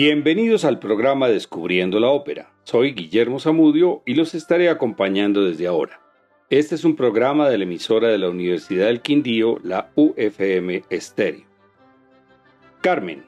[0.00, 2.52] Bienvenidos al programa Descubriendo la Ópera.
[2.62, 6.00] Soy Guillermo Zamudio y los estaré acompañando desde ahora.
[6.50, 11.46] Este es un programa de la emisora de la Universidad del Quindío, la UFM Estéreo.
[12.80, 13.24] Carmen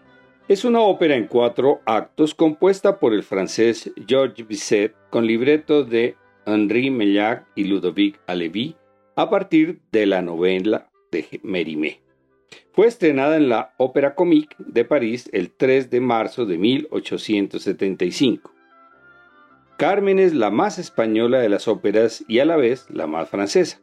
[0.46, 6.14] es una ópera en cuatro actos compuesta por el francés Georges Bizet con libretos de
[6.46, 8.76] Henri Mellac y Ludovic Alevi
[9.16, 12.00] a partir de la novela de Mérimée.
[12.72, 18.52] Fue estrenada en la Ópera Comique de París el 3 de marzo de 1875.
[19.76, 23.80] Carmen es la más española de las óperas y a la vez la más francesa.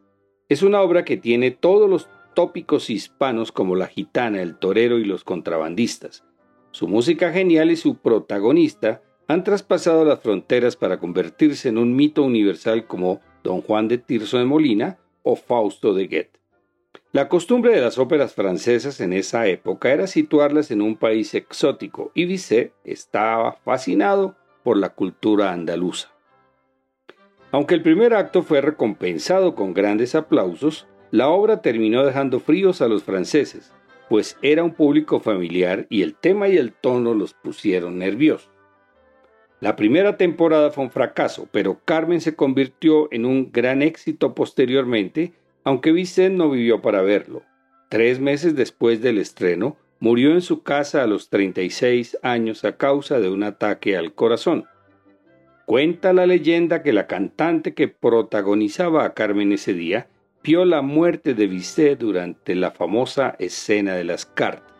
[0.50, 5.06] Es una obra que tiene todos los tópicos hispanos como la gitana, el torero y
[5.06, 6.23] los contrabandistas.
[6.72, 12.23] Su música genial y su protagonista han traspasado las fronteras para convertirse en un mito
[12.23, 16.40] universal como Don Juan de Tirso de Molina o Fausto de Goethe.
[17.18, 22.12] La costumbre de las óperas francesas en esa época era situarlas en un país exótico
[22.14, 26.14] y Bizet estaba fascinado por la cultura andaluza.
[27.50, 32.88] Aunque el primer acto fue recompensado con grandes aplausos, la obra terminó dejando fríos a
[32.88, 33.74] los franceses,
[34.09, 38.52] pues era un público familiar y el tema y el tono los pusieron nerviosos.
[39.59, 45.34] La primera temporada fue un fracaso, pero Carmen se convirtió en un gran éxito posteriormente
[45.68, 47.44] aunque Vicente no vivió para verlo.
[47.90, 53.20] Tres meses después del estreno, murió en su casa a los 36 años a causa
[53.20, 54.64] de un ataque al corazón.
[55.66, 60.08] Cuenta la leyenda que la cantante que protagonizaba a Carmen ese día
[60.42, 64.74] vio la muerte de Bizet durante la famosa escena de las cartas.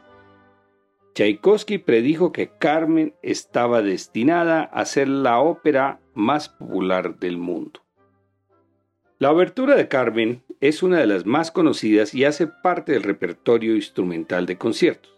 [1.16, 7.82] Tchaikovsky predijo que Carmen estaba destinada a ser la ópera más popular del mundo.
[9.20, 13.76] La obertura de Carmen es una de las más conocidas y hace parte del repertorio
[13.76, 15.12] instrumental de conciertos.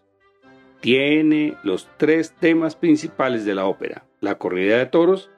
[0.80, 5.30] Tiene los tres temas principales de la ópera, la corrida de toros,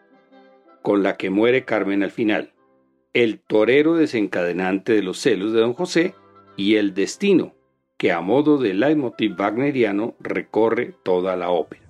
[0.84, 2.54] con la que muere Carmen al final,
[3.14, 6.14] el torero desencadenante de los celos de don José
[6.56, 7.56] y el destino,
[7.98, 11.82] que a modo de leitmotiv wagneriano recorre toda la ópera.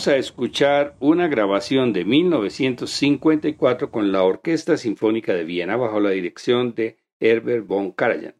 [0.00, 6.08] Vamos a escuchar una grabación de 1954 con la Orquesta Sinfónica de Viena bajo la
[6.08, 8.34] dirección de Herbert von Karajan,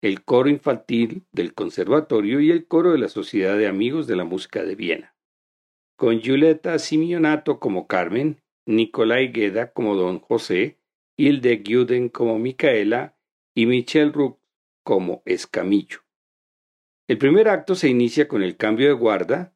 [0.00, 4.24] el coro infantil del Conservatorio y el coro de la Sociedad de Amigos de la
[4.24, 5.14] Música de Viena,
[5.94, 10.78] con Giulietta Simeonato como Carmen, Nicolai Gueda como Don José,
[11.18, 13.14] Hilde Guden como Micaela
[13.54, 14.38] y Michel Roux
[14.82, 15.98] como Escamillo.
[17.06, 19.53] El primer acto se inicia con el cambio de guarda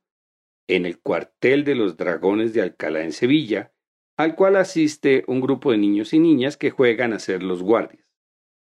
[0.69, 3.73] en el cuartel de los Dragones de Alcalá en Sevilla,
[4.17, 8.07] al cual asiste un grupo de niños y niñas que juegan a ser los guardias.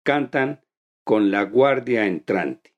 [0.04, 0.62] Cantan
[1.04, 2.77] con la guardia entrante.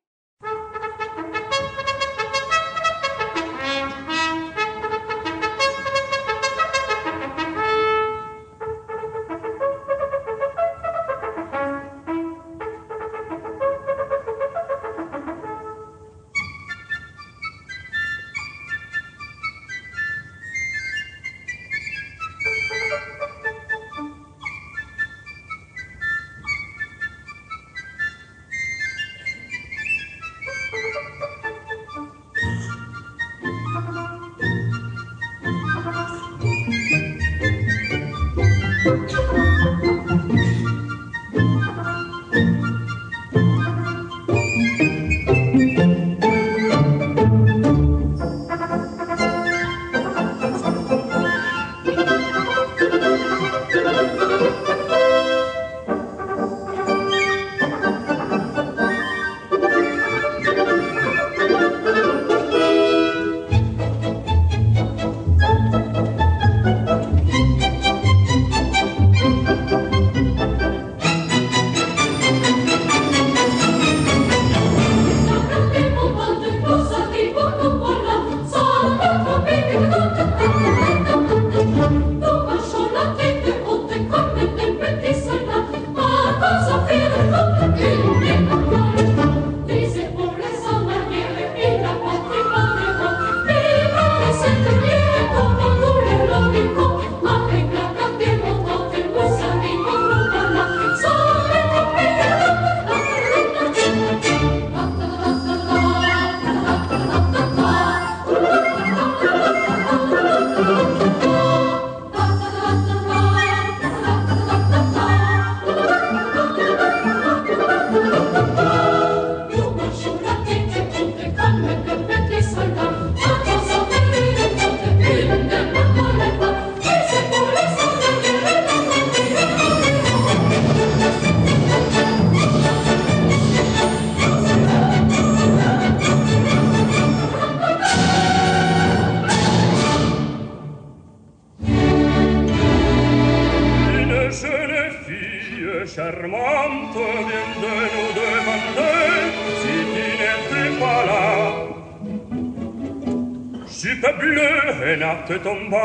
[155.30, 155.78] 对同胞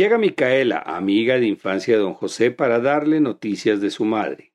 [0.00, 4.54] Llega Micaela, amiga de infancia de don José, para darle noticias de su madre.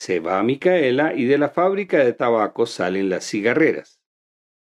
[0.00, 4.00] Se va Micaela y de la fábrica de tabaco salen las cigarreras.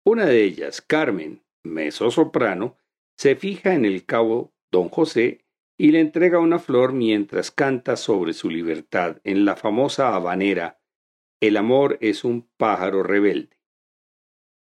[0.05, 2.77] Una de ellas, Carmen, meso soprano,
[3.17, 5.45] se fija en el cabo don José
[5.79, 10.81] y le entrega una flor mientras canta sobre su libertad en la famosa habanera
[11.41, 13.62] El amor es un pájaro rebelde.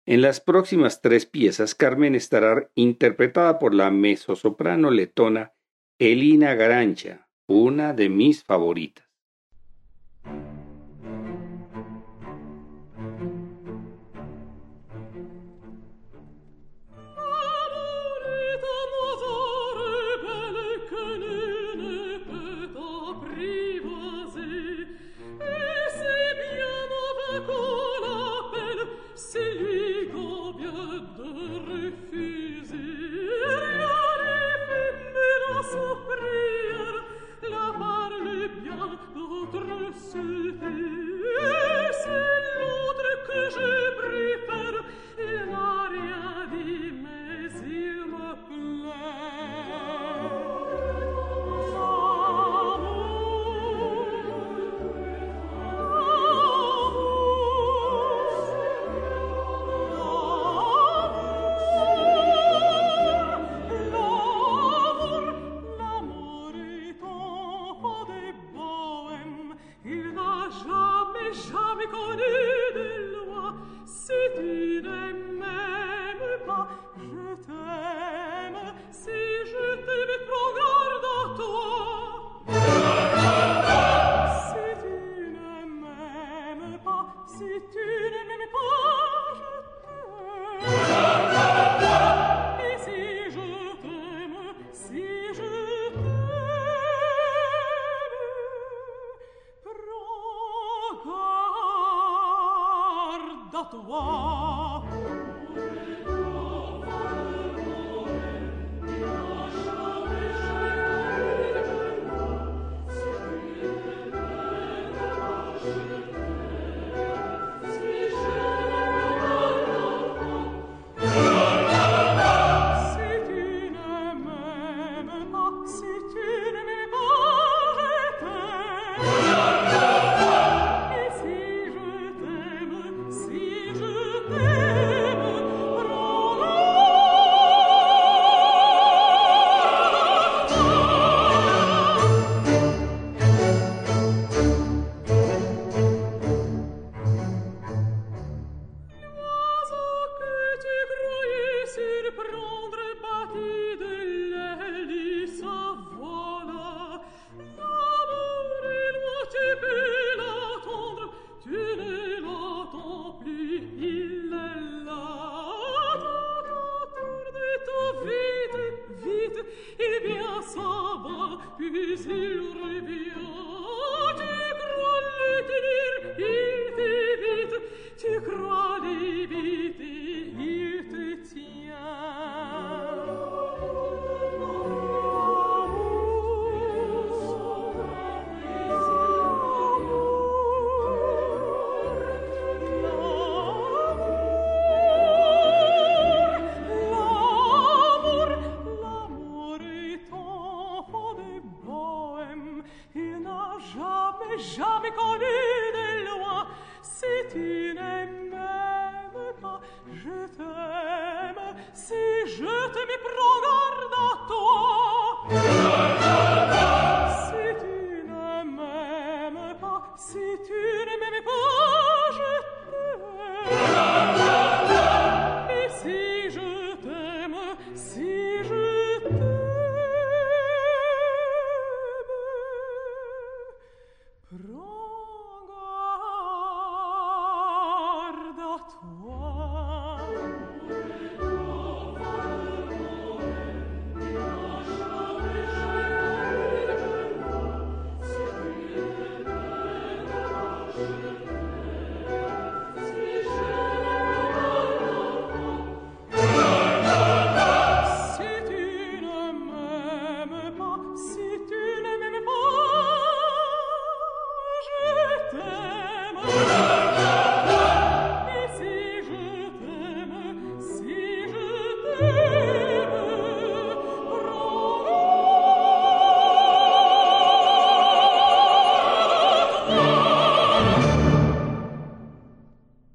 [0.05, 5.53] En las próximas tres piezas, Carmen estará interpretada por la mezzosoprano letona
[5.99, 9.10] Elina Garancha, una de mis favoritas.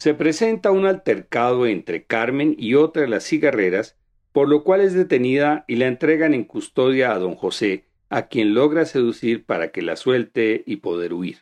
[0.06, 3.98] Se presenta un altercado entre Carmen y otra de las cigarreras,
[4.30, 8.54] por lo cual es detenida y la entregan en custodia a don José, a quien
[8.54, 11.38] logra seducir para que la suelte y poder huir.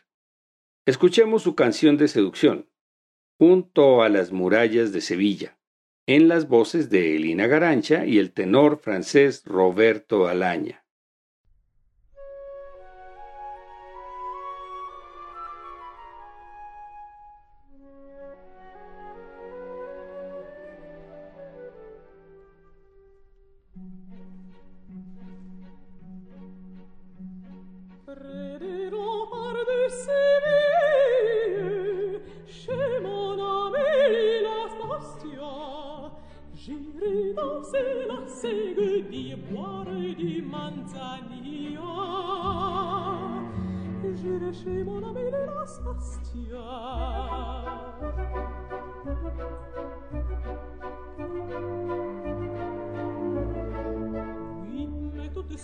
[0.87, 2.67] Escuchemos su canción de seducción,
[3.37, 5.59] junto a las murallas de Sevilla,
[6.07, 10.84] en las voces de Elina Garancha y el tenor francés Roberto Alaña.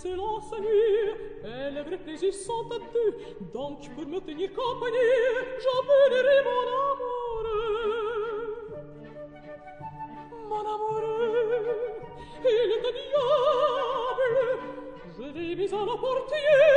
[0.01, 3.17] silence nuit et les vrais plaisirs sont à deux.
[3.53, 4.97] Donc, pour me tenir compagnie,
[5.63, 7.43] j'appellerai mon amour.
[10.49, 11.03] Mon amour,
[12.43, 14.35] il est un diable.
[15.17, 16.70] Je l'ai mis à la portière.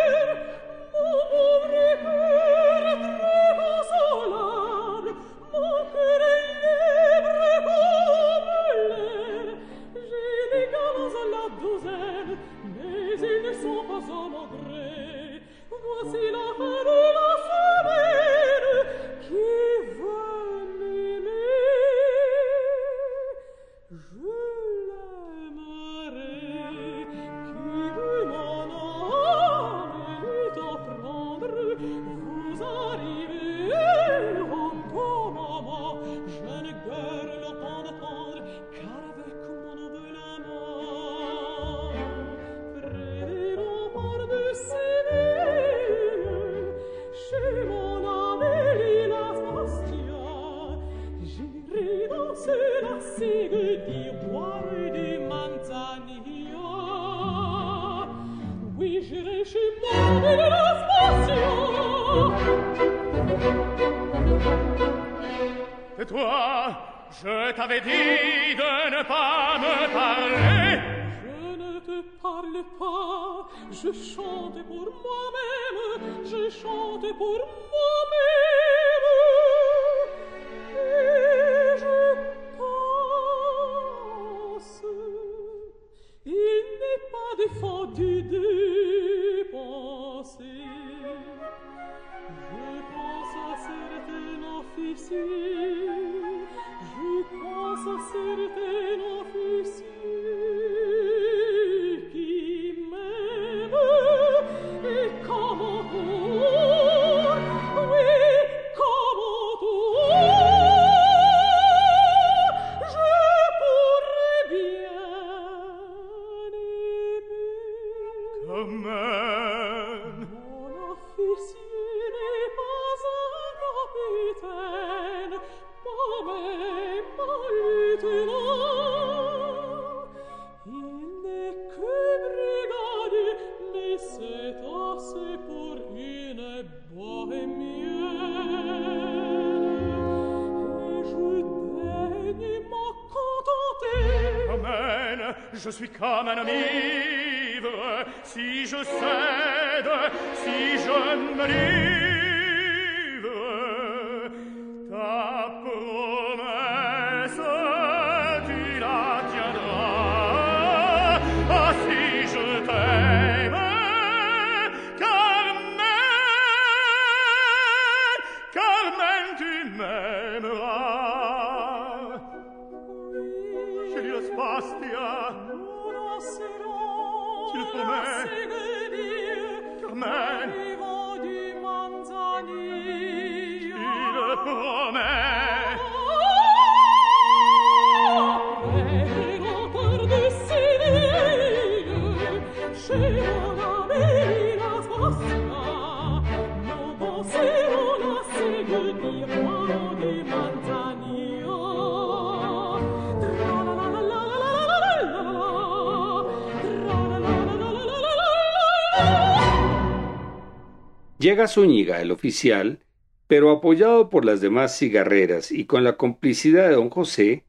[211.34, 212.78] Llega Zúñiga, el oficial,
[213.26, 217.44] pero apoyado por las demás cigarreras y con la complicidad de don José,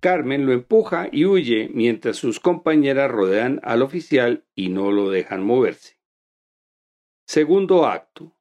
[0.00, 5.44] Carmen lo empuja y huye mientras sus compañeras rodean al oficial y no lo dejan
[5.44, 6.00] moverse.
[7.24, 8.36] Segundo acto.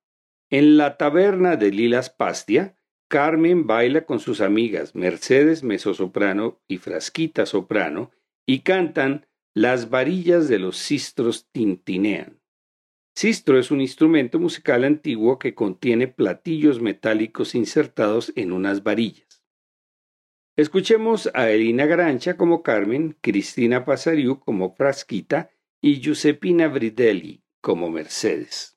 [0.49, 7.45] En la taberna de Lilas Pastia, Carmen baila con sus amigas Mercedes mezzosoprano y Frasquita
[7.45, 8.09] soprano
[8.47, 12.39] y cantan Las varillas de los sistros tintinean.
[13.17, 19.43] Sistro es un instrumento musical antiguo que contiene platillos metálicos insertados en unas varillas.
[20.55, 25.49] Escuchemos a Elina Grancha como Carmen, Cristina Pasariu como Frasquita
[25.81, 28.76] y Giuseppina Bridelli como Mercedes.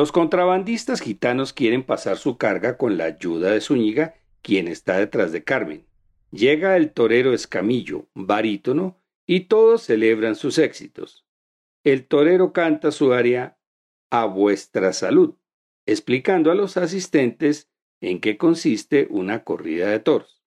[0.00, 5.30] Los contrabandistas gitanos quieren pasar su carga con la ayuda de Zúñiga, quien está detrás
[5.30, 5.84] de Carmen.
[6.30, 11.26] Llega el torero Escamillo, barítono, y todos celebran sus éxitos.
[11.84, 13.58] El torero canta su aria
[14.08, 15.34] A vuestra salud,
[15.84, 17.68] explicando a los asistentes
[18.00, 20.42] en qué consiste una corrida de toros.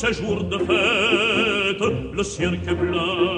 [0.00, 1.82] ces jours de fête,
[2.14, 3.29] le ciel cirque blanc.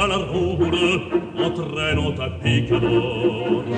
[0.00, 0.86] va la rure,
[1.44, 3.69] o treno t'a picador.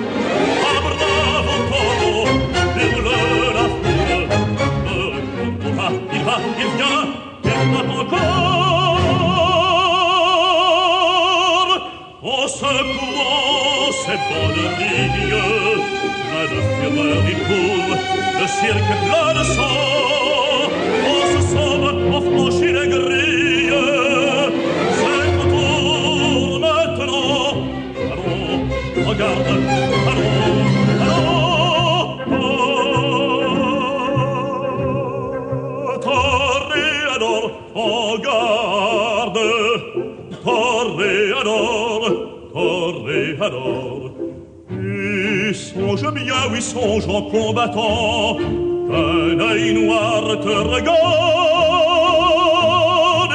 [48.37, 50.93] Qu'un œil noir te regarde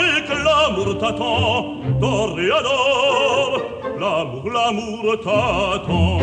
[0.06, 1.74] Et que l'amour t'attend.
[2.00, 3.50] Toréador,
[3.98, 6.18] l'amour, l'amour t'attend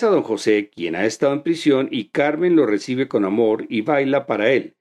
[0.00, 3.82] Regresa don José, quien ha estado en prisión, y Carmen lo recibe con amor y
[3.82, 4.78] baila para él.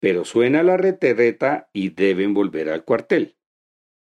[0.00, 3.36] Pero suena la reterreta y deben volver al cuartel.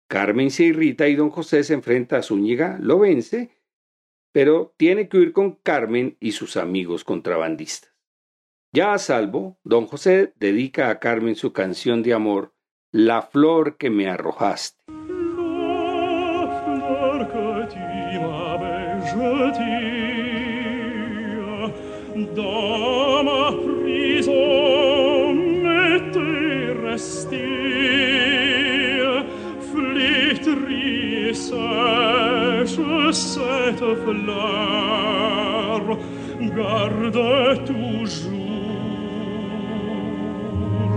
[0.08, 3.50] Carmen se irrita y don José se enfrenta a Zúñiga, lo vence,
[4.32, 7.95] pero tiene que huir con Carmen y sus amigos contrabandistas.
[8.71, 12.54] Ya a salvo, don José dedica a Carmen su canción de amor,
[12.91, 14.81] La flor que me arrojaste.
[22.36, 24.42] dama priso
[25.64, 27.50] metteresti
[29.70, 31.62] flit risesce
[33.14, 35.84] set flar
[36.56, 38.42] garda toujours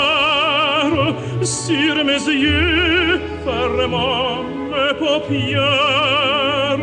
[1.47, 6.77] sur mes yeux fermant mes paupières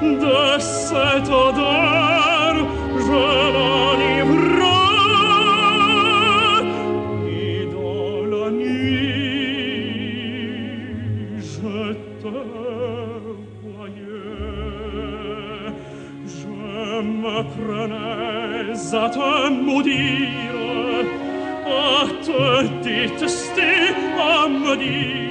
[0.00, 2.54] de cette odeur
[2.96, 3.22] je
[3.54, 4.64] m'enivre.
[7.28, 9.78] Et dans la nuit
[11.38, 11.92] je
[12.22, 12.34] te
[13.62, 14.16] voyais.
[16.26, 16.50] Je
[17.02, 20.56] me prenais à te maudire.
[21.70, 22.42] À te
[22.82, 23.47] détester
[24.48, 25.27] mamma di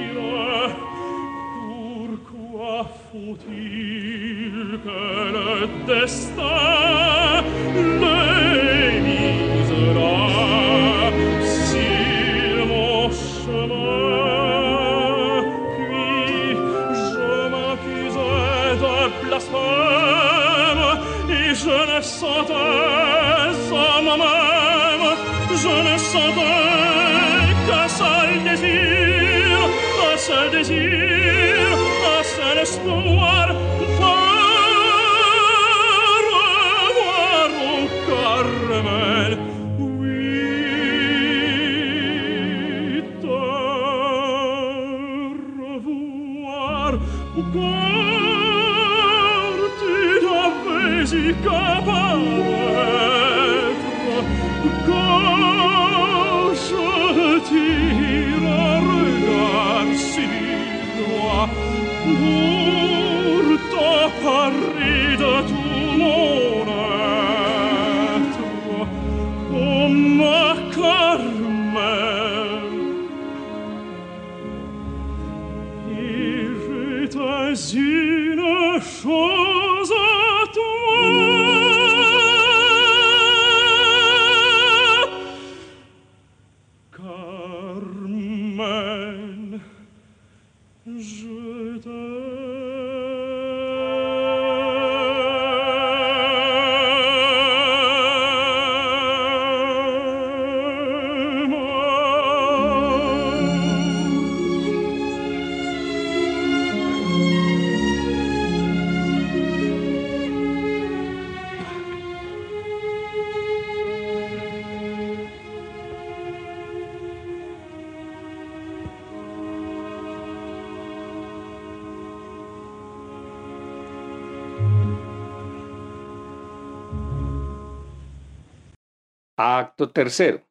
[129.86, 130.44] Tercero.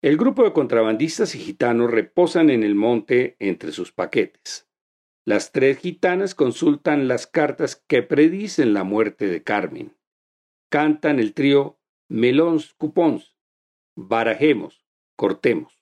[0.00, 4.68] El grupo de contrabandistas y gitanos reposan en el monte entre sus paquetes.
[5.24, 9.96] Las tres gitanas consultan las cartas que predicen la muerte de Carmen.
[10.70, 11.78] Cantan el trío
[12.08, 13.36] Melons Cupons.
[13.94, 15.81] Barajemos, cortemos.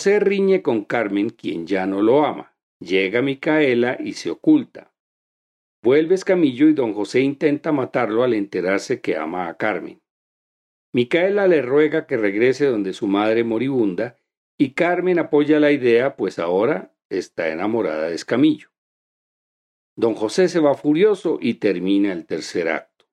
[0.00, 2.56] José riñe con Carmen, quien ya no lo ama.
[2.80, 4.94] Llega Micaela y se oculta.
[5.84, 10.00] Vuelve Escamillo y don José intenta matarlo al enterarse que ama a Carmen.
[10.94, 14.16] Micaela le ruega que regrese donde su madre moribunda
[14.58, 18.70] y Carmen apoya la idea, pues ahora está enamorada de Escamillo.
[19.96, 23.04] Don José se va furioso y termina el tercer acto.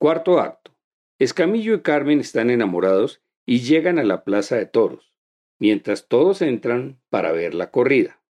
[0.00, 0.74] Cuarto acto.
[1.20, 5.14] Escamillo y Carmen están enamorados y llegan a la plaza de toros,
[5.58, 8.22] mientras todos entran para ver la corrida.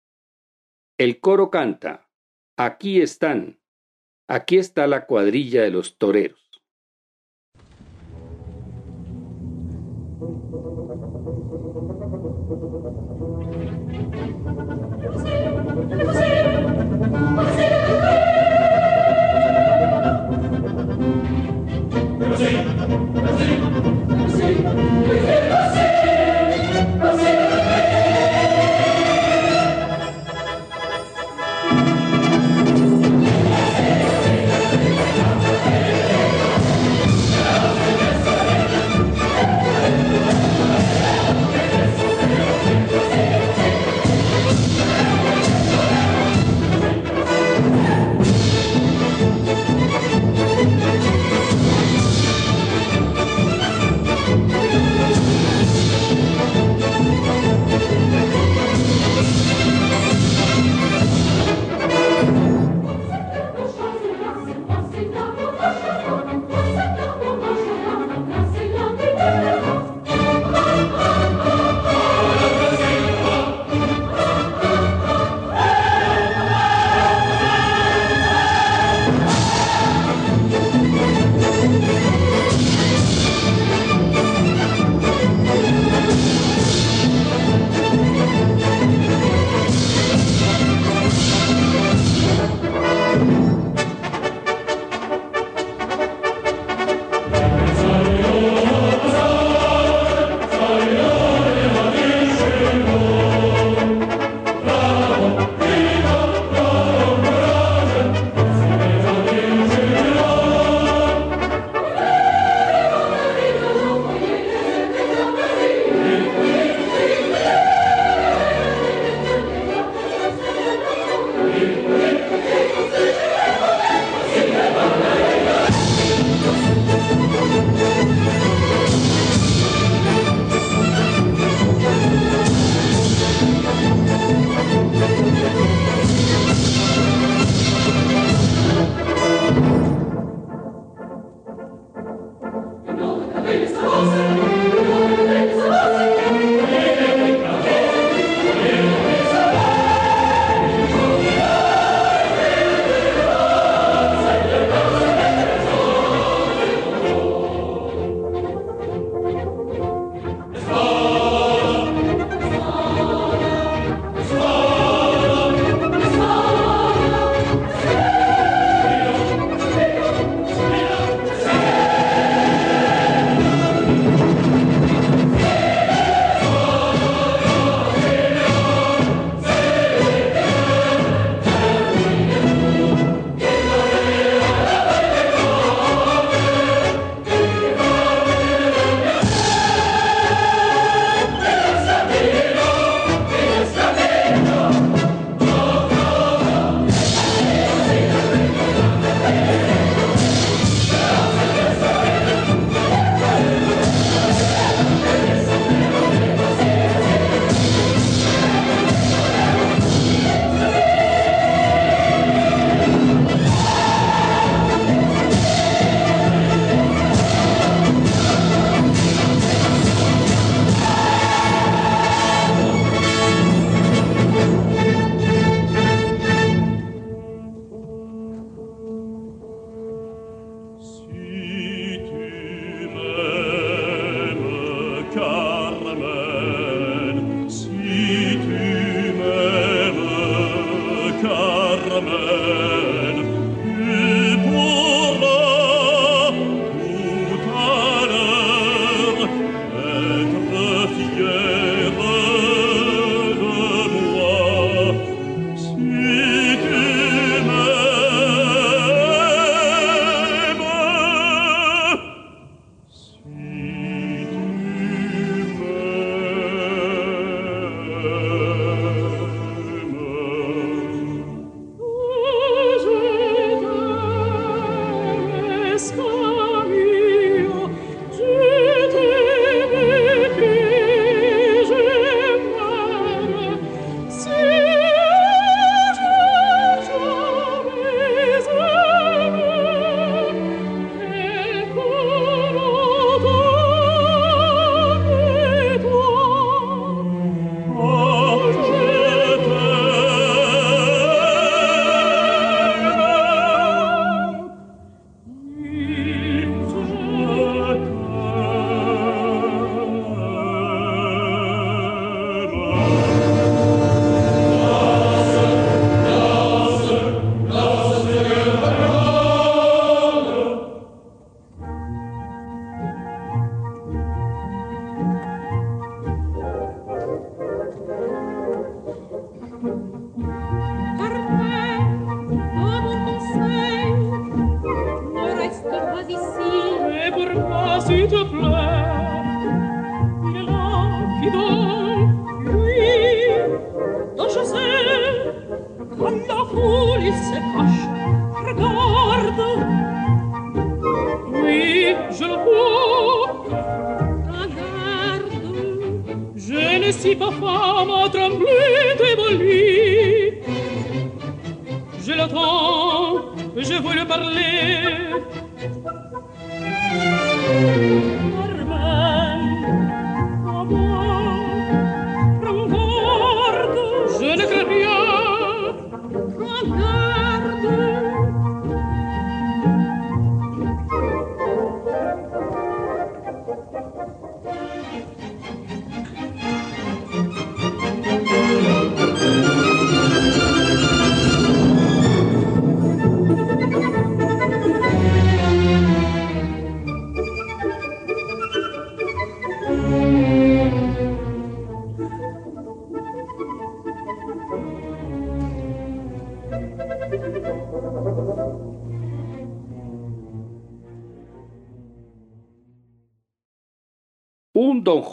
[0.99, 2.09] El coro canta,
[2.57, 3.61] aquí están,
[4.29, 6.44] aquí está la cuadrilla de los toreros.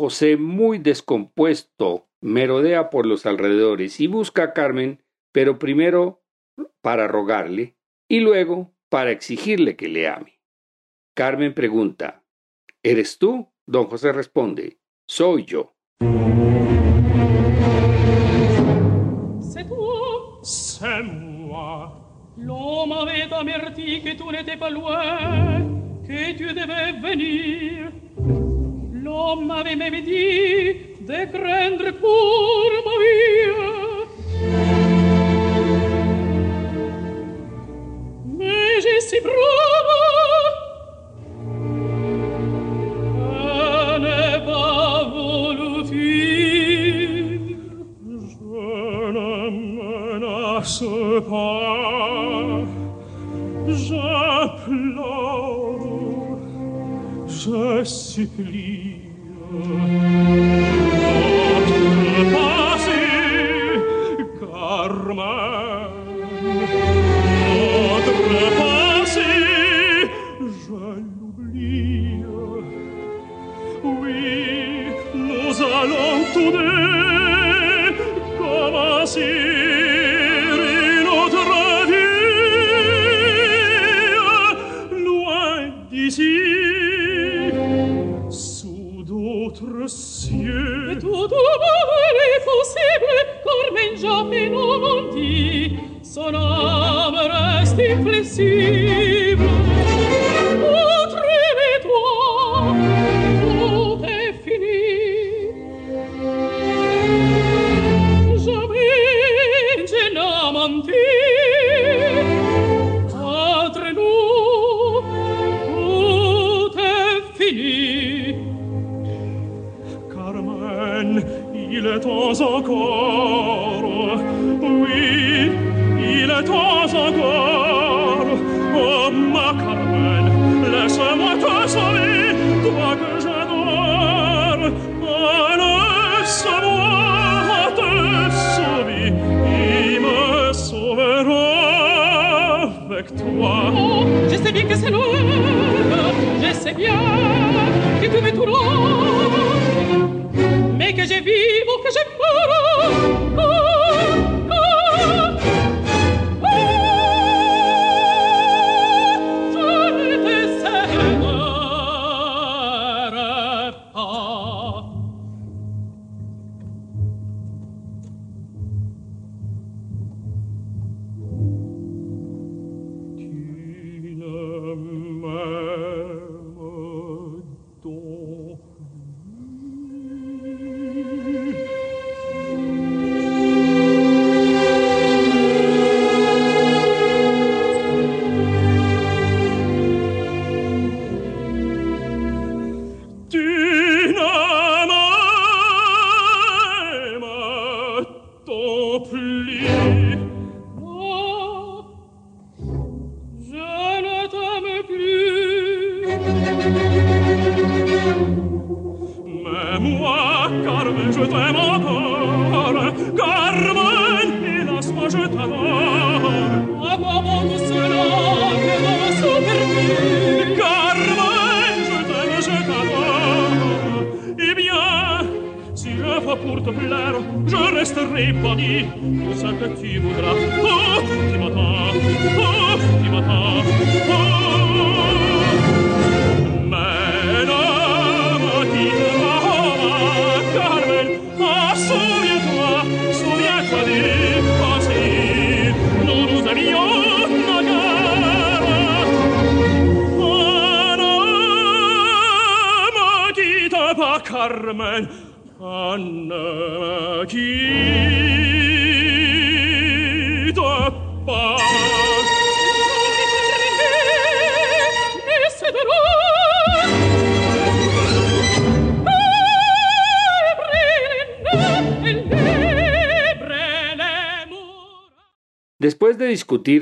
[0.01, 6.23] José muy descompuesto merodea por los alrededores y busca a Carmen, pero primero
[6.81, 7.77] para rogarle
[8.09, 10.41] y luego para exigirle que le ame.
[11.13, 12.23] Carmen pregunta,
[12.81, 13.53] ¿Eres tú?
[13.67, 15.75] Don José responde, soy yo.
[26.07, 28.60] Que tu que venir.
[29.11, 30.67] l'homme avait me dit
[31.09, 33.47] de craindre pour ma vie.
[38.37, 39.91] Mais je suis brave
[51.29, 52.63] pas,
[53.67, 55.07] j'implore,
[57.27, 58.90] je supplie.
[59.51, 60.90] Música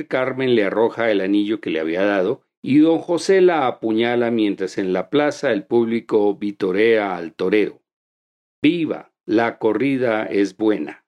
[0.07, 4.77] Carmen le arroja el anillo que le había dado y don José la apuñala mientras
[4.77, 7.81] en la plaza el público vitorea al torero.
[8.61, 9.11] ¡Viva!
[9.25, 11.05] La corrida es buena.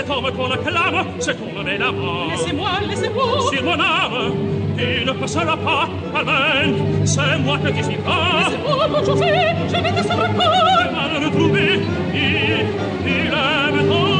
[0.00, 2.28] Cet homme qu'on acclame, c'est ton bel amant.
[2.30, 3.24] laissez-moi, laissez-moi.
[3.52, 4.32] Sur mon âme,
[4.78, 6.74] tu ne passeras pas, Carmen,
[7.04, 8.44] c'est moi que tu suivras.
[8.44, 9.26] Laissez-moi, bon José,
[9.68, 11.80] je vais te sauver Tu vas le retrouver,
[12.14, 12.66] il,
[13.06, 14.19] il aime tant.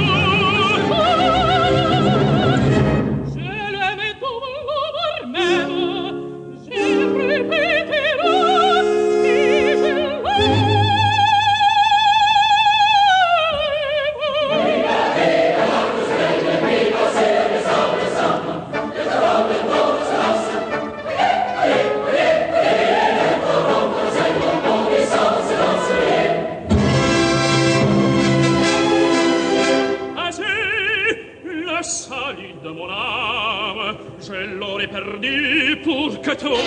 [36.41, 36.59] Toi,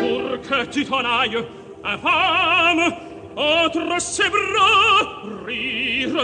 [0.00, 1.44] pour que tu t'en ailles,
[1.84, 2.94] infâme,
[3.36, 5.26] entre ses bras,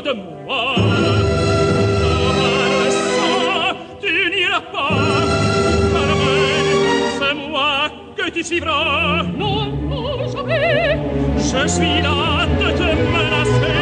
[0.03, 0.75] de moi.
[2.01, 4.89] Par sang, tu n'iras pas,
[5.93, 6.69] Carmen,
[7.19, 9.23] c'est moi que tu suivras.
[9.37, 10.99] Non, non, jamais.
[11.37, 13.82] Je suis là de te menacer.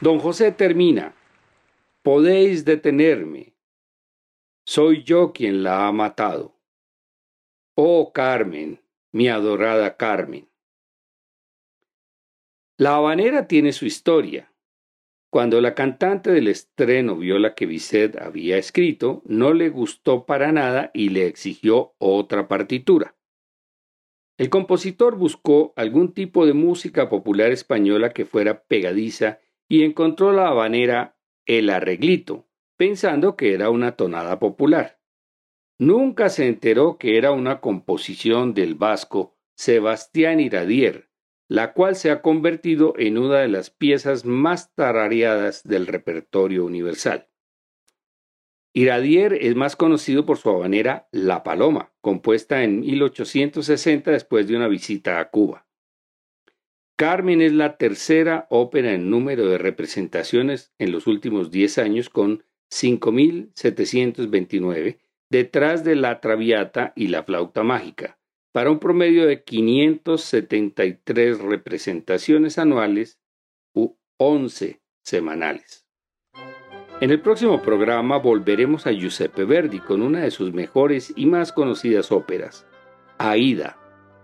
[0.00, 1.14] Don José termina.
[2.02, 3.54] Podéis detenerme.
[4.66, 6.54] Soy yo quien la ha matado.
[7.76, 8.82] Oh Carmen,
[9.12, 10.50] mi adorada Carmen.
[12.76, 14.52] La habanera tiene su historia.
[15.30, 20.52] Cuando la cantante del estreno vio la que Bizet había escrito, no le gustó para
[20.52, 23.16] nada y le exigió otra partitura.
[24.36, 30.48] El compositor buscó algún tipo de música popular española que fuera pegadiza y encontró la
[30.48, 35.00] habanera El Arreglito, pensando que era una tonada popular.
[35.78, 41.10] Nunca se enteró que era una composición del vasco Sebastián Iradier,
[41.48, 47.28] la cual se ha convertido en una de las piezas más tarareadas del repertorio universal.
[48.72, 54.68] Iradier es más conocido por su habanera La Paloma, compuesta en 1860 después de una
[54.68, 55.65] visita a Cuba.
[56.96, 62.42] Carmen es la tercera ópera en número de representaciones en los últimos 10 años con
[62.72, 64.96] 5.729,
[65.28, 68.18] detrás de La Traviata y La Flauta Mágica,
[68.50, 73.20] para un promedio de 573 representaciones anuales
[73.74, 75.86] u 11 semanales.
[77.02, 81.52] En el próximo programa volveremos a Giuseppe Verdi con una de sus mejores y más
[81.52, 82.66] conocidas óperas,
[83.18, 83.78] Aida,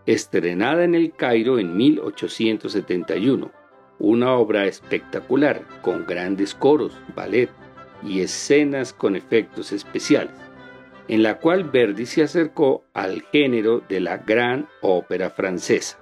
[0.07, 3.51] estrenada en el Cairo en 1871,
[3.99, 7.51] una obra espectacular con grandes coros, ballet
[8.03, 10.43] y escenas con efectos especiales
[11.09, 15.99] en la cual Verdi se acercó al género de la gran ópera francesa.